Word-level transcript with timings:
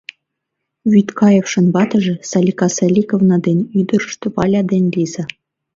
Вӱдкаевшын 0.91 1.65
ватыже— 1.73 2.15
Салика 2.29 2.67
Саликовна 2.77 3.37
ден 3.47 3.59
ӱдырышт— 3.79 4.21
Валя 4.35 4.61
ден 4.71 4.83
Лиза. 4.95 5.25